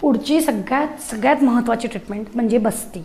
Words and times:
पुढची 0.00 0.40
सगळ्यात 0.40 1.00
सगळ्यात 1.10 1.42
महत्त्वाची 1.44 1.88
ट्रीटमेंट 1.88 2.26
म्हणजे 2.34 2.58
बस्ती. 2.58 3.02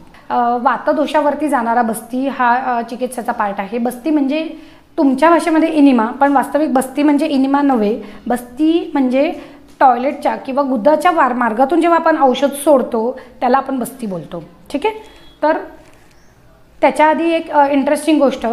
वातदोषावरती 0.64 1.48
जाणारा 1.50 1.82
बस्ती 1.82 2.28
हा 2.28 2.82
चिकित्सेचा 2.90 3.32
पार्ट 3.32 3.60
आहे. 3.60 3.78
बस्ती 3.78 4.10
म्हणजे 4.10 4.48
तुमच्या 4.98 5.30
भाषेमध्ये 5.30 5.70
इनिमा 5.70 6.06
पण 6.20 6.34
वास्तविक 6.34 6.74
बस्ती 6.74 7.04
म्हणजे 7.04 7.28
इनिमा 7.28 7.62
नव्हे. 7.62 7.96
बस्ती 8.28 8.90
म्हणजे 8.94 9.32
टॉयलेटच्या 9.80 10.36
किंवा 10.36 10.64
गुद्दाच्या 10.64 11.12
वार 11.12 11.34
मार्गातून 11.34 11.82
जेव्हा 11.82 12.00
आपण 12.00 12.18
औषध 12.22 12.52
सोडतो 12.64 13.12
त्याला 13.40 13.58
आपण 13.58 13.80
बस्ती 13.80 14.08
बोलतो. 14.08 14.44
ठीक 14.72 14.86
आहे? 14.86 15.00
तर 15.44 15.58
त्याच्या 16.82 17.08
आधी 17.10 17.32
एक 17.36 17.50
इंटरेस्टिंग 17.72 18.20
गोष्ट 18.22 18.46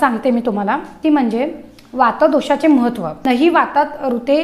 सांगते 0.00 0.30
मी 0.30 0.40
तुम्हाला. 0.46 0.78
ती 1.04 1.08
म्हणजे 1.08 1.52
वातदोषाचे 1.92 2.66
महत्त्व. 2.66 3.06
ही 3.28 3.48
वातात 3.48 4.04
ऋते 4.12 4.40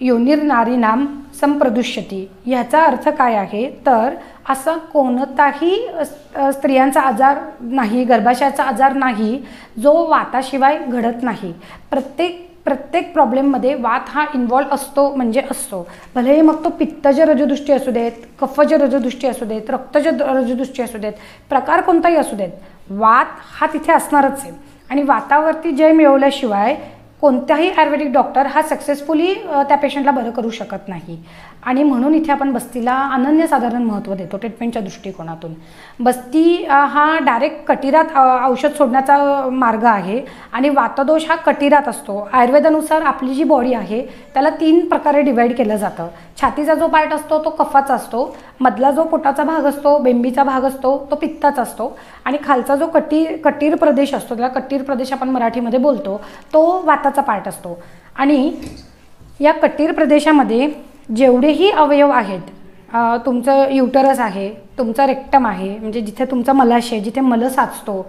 योनिर 0.00 0.42
नारी 0.42 0.76
नाम 0.76 1.06
संप्रदुष्यती. 1.40 2.26
ह्याचा 2.46 2.82
अर्थ 2.84 3.08
काय 3.08 3.34
आहे? 3.34 3.66
तर 3.86 4.14
असा 4.50 4.76
कोणताही 4.92 5.76
स्त्रियांचा 6.52 7.00
आजार 7.00 7.38
नाही 7.60 8.04
गर्भाशयाचा 8.04 8.64
आजार 8.64 8.92
नाही 8.94 9.38
जो 9.82 9.92
वाताशिवाय 10.08 10.78
घडत 10.78 11.22
नाही. 11.22 11.52
प्रत्येक 11.90 12.44
प्रत्येक 12.64 13.12
प्रॉब्लेममध्ये 13.12 13.74
वात 13.74 14.08
हा 14.08 14.24
इन्वॉल्व 14.34 14.74
असतो 14.74 15.08
म्हणजे 15.16 15.42
असतो. 15.50 15.86
भलेही 16.14 16.40
मग 16.42 16.64
तो 16.64 16.68
पित्तज 16.78 17.20
रजदृष्टी 17.20 17.72
असू 17.72 17.90
देत 17.90 18.12
कफज 18.40 18.72
रजदृष्टी 18.72 19.26
असू 19.26 19.44
देत 19.44 19.70
रक्तज 19.70 20.06
रजदृष्टी 20.20 20.82
असू 20.82 20.98
देत 20.98 21.12
प्रकार 21.48 21.80
कोणताही 21.80 22.16
असू 22.16 22.36
देत 22.36 22.90
वात 22.90 23.26
हा 23.60 23.66
तिथे 23.72 23.92
असणारच 23.92 24.42
आहे. 24.42 24.52
आणि 24.90 25.02
वातावरती 25.02 25.70
जय 25.72 25.92
मिळवल्याशिवाय 25.92 26.74
कोणताही 27.20 27.68
आयुर्वेदिक 27.70 28.12
डॉक्टर 28.12 28.46
हा 28.46 28.62
सक्सेसफुली 28.62 29.32
त्या 29.34 29.76
पेशंटला 29.76 30.10
बरं 30.10 30.30
करू 30.30 30.50
शकत 30.50 30.88
नाही. 30.88 31.16
आणि 31.66 31.82
म्हणून 31.82 32.14
इथे 32.14 32.32
आपण 32.32 32.52
बस्तीला 32.52 32.94
अनन्यसाधारण 33.12 33.82
महत्त्व 33.82 34.14
देतो 34.14 34.36
ट्रीटमेंटच्या 34.36 34.82
दृष्टिकोनातून. 34.82 35.52
बस्ती 36.00 36.64
हा 36.68 37.18
डायरेक्ट 37.26 37.64
कटिरात 37.66 38.16
औषध 38.50 38.76
सोडण्याचा 38.78 39.48
मार्ग 39.52 39.84
आहे. 39.84 40.20
आणि 40.52 40.68
वातदोष 40.68 41.24
हा 41.28 41.36
कटिरात 41.36 41.88
असतो. 41.88 42.18
आयुर्वेदानुसार 42.32 43.02
आपली 43.02 43.34
जी 43.34 43.44
बॉडी 43.44 43.72
आहे 43.74 44.02
त्याला 44.34 44.50
तीन 44.60 44.86
प्रकारे 44.88 45.22
डिवाईड 45.22 45.56
केलं 45.56 45.76
जातं. 45.76 46.08
छातीचा 46.40 46.74
जो 46.74 46.86
पार्ट 46.86 47.12
असतो 47.12 47.44
तो 47.44 47.50
कफाचा 47.50 47.94
असतो. 47.94 48.36
मधला 48.60 48.90
जो 48.90 49.02
पोटाचा 49.04 49.44
भाग 49.44 49.64
असतो 49.66 49.96
बेंबीचा 49.98 50.44
भाग 50.44 50.64
असतो 50.64 50.96
तो 51.10 51.16
पित्ताचा 51.16 51.62
असतो. 51.62 51.96
आणि 52.24 52.38
खालचा 52.44 52.76
जो 52.76 52.86
कटीर 52.86 53.36
कटीर 53.44 53.74
प्रदेश 53.76 54.14
असतो 54.14 54.34
त्याला 54.34 54.48
कटीर 54.60 54.82
प्रदेश 54.82 55.12
आपण 55.12 55.28
मराठीमध्ये 55.30 55.78
बोलतो 55.78 56.20
तो 56.52 56.82
वाताचा 56.84 57.22
पार्ट 57.22 57.48
असतो. 57.48 57.78
आणि 58.16 58.52
या 59.40 59.52
कटीर 59.52 59.92
प्रदेशामध्ये 59.92 60.68
जेवढेही 61.16 61.70
अवयव 61.70 62.10
आहेत 62.10 62.40
तुमचं 63.24 63.70
युटरस 63.70 64.20
आहे 64.20 64.48
तुमचं 64.78 65.06
रेक्टम 65.06 65.46
आहे 65.46 65.68
म्हणजे 65.78 66.00
जिथे 66.00 66.24
तुमचा 66.24 66.52
मलाशय 66.52 67.00
जिथे 67.00 67.20
मल 67.20 67.46
साचतो 67.48 68.00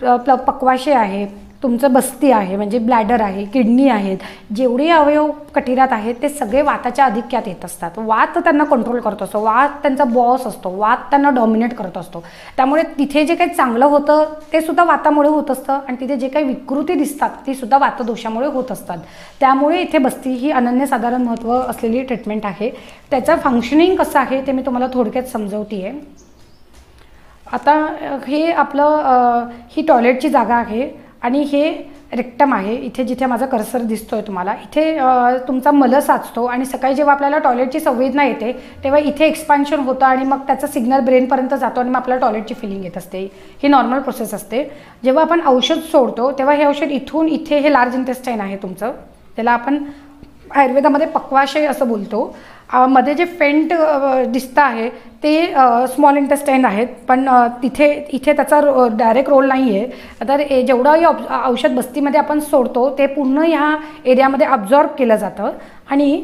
प्ल 0.00 0.34
पक्वाशय 0.36 0.92
आहे 0.94 1.24
तुमचं 1.62 1.92
बस्ती 1.92 2.30
आहे 2.32 2.56
म्हणजे 2.56 2.78
ब्लॅडर 2.78 3.20
आहे 3.20 3.44
किडनी 3.44 3.88
आहेत 3.88 4.18
जेवढे 4.56 4.88
अवयव 4.90 5.30
कटिरात 5.54 5.92
आहेत 5.92 6.14
ते 6.22 6.28
सगळे 6.28 6.60
वाताच्या 6.62 7.04
अधिक्यात 7.04 7.48
येत 7.48 7.64
असतात. 7.64 7.90
वात 7.96 8.38
त्यांना 8.38 8.64
कंट्रोल 8.64 9.00
करत 9.00 9.22
असतो. 9.22 9.40
वात 9.44 9.68
त्यांचा 9.82 10.04
बॉस 10.04 10.46
असतो. 10.46 10.70
वात 10.78 10.98
त्यांना 11.10 11.30
डॉमिनेट 11.30 11.74
करत 11.74 11.96
असतो. 11.98 12.22
त्यामुळे 12.56 12.82
तिथे 12.98 13.24
जे 13.26 13.34
काही 13.34 13.50
चांगलं 13.54 13.84
होतं 13.84 14.34
ते 14.52 14.60
सुद्धा 14.60 14.84
वातामुळे 14.84 15.28
होत 15.28 15.50
असतं 15.50 15.72
आणि 15.72 15.96
तिथे 16.00 16.16
जे 16.16 16.28
काही 16.28 16.44
विकृती 16.44 16.94
दिसतात 16.94 17.30
ती 17.46 17.54
सुद्धा 17.54 17.78
वातदोषामुळे 17.78 18.48
होत 18.48 18.72
असतात. 18.72 18.98
त्यामुळे 19.40 19.80
इथे 19.82 19.98
बस्ती 19.98 20.34
ही 20.34 20.50
अनन्यसाधारण 20.50 21.22
महत्त्व 21.22 21.52
असलेली 21.54 22.02
ट्रीटमेंट 22.02 22.46
आहे. 22.46 22.70
त्याचं 23.10 23.36
फंक्शनिंग 23.44 23.96
कसं 23.96 24.18
आहे 24.18 24.40
ते 24.46 24.52
मी 24.52 24.62
तुम्हाला 24.66 24.86
थोडक्यात 24.94 25.26
समजवते 25.32 25.82
आहे 25.84 25.98
आता 27.52 27.74
हे 28.26 28.50
आपलं 28.52 29.48
ही 29.70 29.82
टॉयलेटची 29.82 30.28
जागा 30.28 30.54
आहे. 30.54 30.88
आणि 31.22 31.42
हे 31.42 31.70
रेक्टम 32.12 32.52
आहे. 32.54 32.74
इथे 32.76 33.04
जिथे 33.04 33.26
माझा 33.26 33.46
कर्सर 33.46 33.82
दिसतो 33.82 34.16
आहे 34.16 34.26
तुम्हाला. 34.26 34.52
इथे 34.62 34.96
तुमचा 35.48 35.70
मल 35.70 35.98
साचतो 36.00 36.44
आणि 36.44 36.64
सकाळी 36.64 36.94
जेव्हा 36.94 37.14
आपल्याला 37.14 37.38
टॉयलेटची 37.38 37.80
संवेदना 37.80 38.24
येते 38.24 38.52
तेव्हा 38.84 39.00
इथे 39.00 39.26
एक्सपान्शन 39.26 39.80
होतं 39.80 40.06
आणि 40.06 40.24
मग 40.24 40.46
त्याचा 40.46 40.66
सिग्नल 40.66 41.00
ब्रेनपर्यंत 41.04 41.54
जातो 41.54 41.80
आणि 41.80 41.90
मग 41.90 41.96
आपल्याला 41.96 42.26
टॉयलेटची 42.26 42.54
फिलिंग 42.54 42.84
येत 42.84 42.96
असते. 42.96 43.22
ही 43.62 43.68
नॉर्मल 43.68 43.98
प्रोसेस 43.98 44.34
असते. 44.34 44.62
जेव्हा 45.04 45.24
आपण 45.24 45.40
औषध 45.46 45.80
सोडतो 45.92 46.30
तेव्हा 46.32 46.54
हे 46.54 46.66
औषध 46.66 46.90
इथून 46.90 47.28
इथे 47.28 47.58
हे 47.58 47.72
लार्ज 47.72 47.94
इंटेस्टाईन 47.94 48.40
आहे 48.40 48.56
तुमचं. 48.56 48.92
त्याला 49.36 49.50
आपण 49.50 49.82
आयुर्वेदामध्ये 50.56 51.06
पक्वाशय 51.06 51.66
असं 51.66 51.88
बोलतो. 51.88 52.36
मध्ये 52.88 53.14
जे 53.14 53.24
फेंट 53.24 53.72
दिसतं 54.32 54.62
आहे 54.62 54.88
ते 55.22 55.30
स्मॉल 55.94 56.16
इंटेस्टाईन 56.16 56.64
आहेत. 56.64 56.86
पण 57.08 57.28
तिथे 57.62 57.86
इथे 58.12 58.32
त्याचा 58.32 58.60
डायरेक्ट 58.98 59.28
रोल 59.30 59.46
नाही 59.48 59.76
आहे 59.76 60.26
तर 60.28 60.40
ए- 60.40 60.62
जेवढंही 60.66 61.04
औषध 61.44 61.74
बस्तीमध्ये 61.76 62.20
आपण 62.20 62.40
सोडतो 62.40 62.88
ते 62.98 63.06
पूर्ण 63.06 63.42
ह्या 63.46 63.76
एरियामध्ये 64.06 64.46
अब्झॉर्ब 64.46 64.90
केलं 64.98 65.16
जातं. 65.16 65.50
आणि 65.90 66.22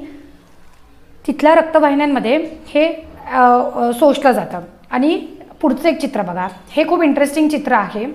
तिथल्या 1.27 1.55
रक्तवाहिन्यांमध्ये 1.55 2.37
हे 2.69 2.87
सोशलं 2.93 3.91
शोषलं 4.01 4.33
जातं. 4.33 4.61
आणि 4.91 5.17
पुढचं 5.61 5.89
एक 5.89 6.01
चित्र 6.01 6.23
बघा. 6.23 6.47
हे 6.71 6.87
खूप 6.89 7.03
इंटरेस्टिंग 7.03 7.49
चित्र 7.49 7.73
आहे. 7.73 8.07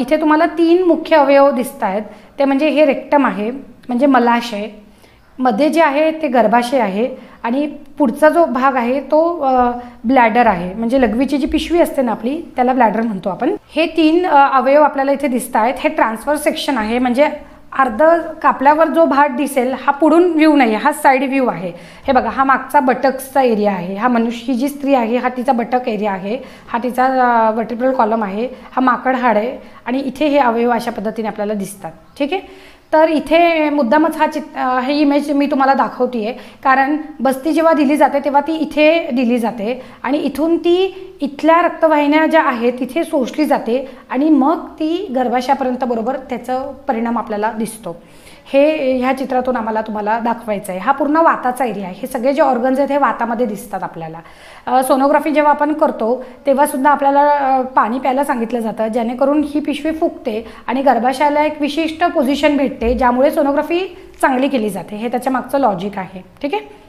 इथे 0.00 0.16
तुम्हाला 0.20 0.46
तीन 0.58 0.82
मुख्य 0.86 1.16
अवयव 1.16 1.50
दिसत 1.50 1.82
आहेत 1.82 2.02
ते 2.38 2.44
म्हणजे 2.44 2.68
हे 2.68 2.84
रेक्टम 2.86 3.26
आहे 3.26 3.50
म्हणजे 3.50 4.06
मलाशय 4.06 4.68
मध्ये 5.38 5.68
जे 5.68 5.80
आहे 5.82 6.10
ते 6.22 6.28
गर्भाशय 6.28 6.78
आहे 6.80 7.08
आणि 7.44 7.66
पुढचा 7.98 8.28
जो 8.28 8.44
भाग 8.44 8.76
आहे 8.76 9.00
तो 9.10 9.22
ब्लॅडर 10.04 10.46
आहे. 10.46 10.72
म्हणजे 10.74 11.00
लघवीची 11.00 11.38
जी 11.38 11.46
पिशवी 11.46 11.80
असते 11.80 12.02
ना 12.02 12.12
आपली 12.12 12.40
त्याला 12.56 12.72
ब्लॅडर 12.72 13.00
म्हणतो 13.00 13.30
आपण. 13.30 13.54
हे 13.74 13.86
तीन 13.96 14.26
अवयव 14.26 14.82
आपल्याला 14.82 15.12
इथे 15.12 15.28
दिसत 15.28 15.56
आहेत. 15.56 15.74
हे 15.78 15.88
ट्रान्सफर 15.88 16.36
सेक्शन 16.36 16.78
आहे. 16.78 16.98
म्हणजे 16.98 17.28
अर्ध 17.78 18.02
कापल्यावर 18.42 18.88
जो 18.94 19.04
भाग 19.04 19.34
दिसेल 19.36 19.72
हा 19.84 19.92
पुढून 19.92 20.30
व्ह्यू 20.32 20.54
नाही 20.56 20.74
हा 20.74 20.92
साईड 20.92 21.22
व्ह्यू 21.28 21.46
आहे. 21.48 21.72
हे 22.06 22.12
बघा 22.12 22.30
हा 22.30 22.44
मागचा 22.44 22.80
बटक्सचा 22.80 23.42
एरिया 23.42 23.72
आहे. 23.72 23.94
हा 23.96 24.08
मनुष्य 24.08 24.44
ही 24.46 24.54
जी 24.58 24.68
स्त्री 24.68 24.94
आहे 24.94 25.16
हा 25.16 25.28
तिचा 25.36 25.52
बटक 25.52 25.88
एरिया 25.88 26.12
आहे. 26.12 26.36
हा 26.68 26.78
तिचा 26.82 27.50
वर्टिब्रल 27.56 27.92
कॉलम 27.94 28.22
आहे. 28.24 28.46
हा 28.72 28.80
माकड 28.80 29.16
हाड 29.16 29.36
आहे. 29.36 29.56
आणि 29.86 30.00
इथे 30.00 30.26
हे 30.26 30.38
अवयव 30.38 30.70
अशा 30.72 30.90
पद्धतीने 30.90 31.28
आपल्याला 31.28 31.54
दिसतात. 31.54 31.92
ठीक 32.18 32.32
आहे? 32.32 32.72
तर 32.94 33.08
इथे 33.08 33.68
मुद्दामच 33.70 34.16
हा 34.16 34.26
चित 34.26 34.56
हे 34.84 34.98
इमेज 35.00 35.30
मी 35.30 35.46
तुम्हाला 35.50 35.74
दाखवते 35.74 36.18
आहे 36.18 36.32
कारण 36.64 36.96
बस्ती 37.20 37.52
जेव्हा 37.52 37.72
दिली 37.72 37.96
जाते 37.96 38.18
तेव्हा 38.24 38.40
ती 38.40 38.54
इथे 38.56 38.86
दिली 39.12 39.38
जाते. 39.38 39.80
आणि 40.02 40.18
इथून 40.18 40.56
ती 40.58 40.76
इथल्या 41.20 41.60
रक्तवाहिन्या 41.62 42.26
ज्या 42.26 42.42
आहेत 42.42 42.72
तिथे 42.80 43.04
सोशली 43.04 43.44
जाते. 43.44 43.86
आणि 44.10 44.28
मग 44.30 44.66
ती 44.78 44.96
गर्भाशयापर्यंत 45.14 45.84
बरोबर 45.84 46.16
त्याचं 46.30 46.72
परिणाम 46.88 47.18
आपल्याला 47.18 47.52
दिसतो. 47.58 47.96
हे 48.52 48.92
ह्या 48.98 49.12
चित्रातून 49.18 49.56
आम्हाला 49.56 49.80
तुम्हाला 49.80 50.18
दाखवायचं 50.20 50.72
आहे 50.72 50.80
हा 50.80 50.92
पूर्ण 50.92 51.16
वाताचा 51.16 51.64
एरिया 51.64 51.86
आहे. 51.86 51.94
हे 52.00 52.06
सगळे 52.06 52.32
जे 52.32 52.42
ऑर्गन्स 52.42 52.78
आहेत 52.78 52.90
हे 52.92 52.98
वातामध्ये 52.98 53.46
दिसतात 53.46 53.82
आपल्याला. 53.82 54.82
सोनोग्राफी 54.82 55.30
जेव्हा 55.30 55.52
आपण 55.52 55.72
करतो 55.72 56.22
तेव्हासुद्धा 56.46 56.90
आपल्याला 56.90 57.60
पाणी 57.76 57.98
प्यायला 57.98 58.24
सांगितलं 58.24 58.60
जातं 58.60 58.88
जेणेकरून 58.88 59.42
ही 59.44 59.60
पिशवी 59.60 59.92
फुगते 59.92 60.44
आणि 60.66 60.82
गर्भाशयाला 60.82 61.44
एक 61.44 61.60
विशिष्ट 61.60 62.04
पोझिशन 62.04 62.56
भेटते 62.56 62.94
ज्यामुळे 62.94 63.30
सोनोग्राफी 63.30 63.80
चांगली 64.20 64.48
केली 64.48 64.70
जाते. 64.70 64.96
हे 64.96 65.08
त्याच्या 65.08 65.32
मागचं 65.32 65.58
लॉजिक 65.58 65.98
आहे. 65.98 66.22
ठीक 66.42 66.54
आहे? 66.54 66.83